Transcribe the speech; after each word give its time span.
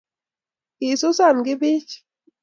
kisusan 0.77 1.37
kibich 1.45 1.89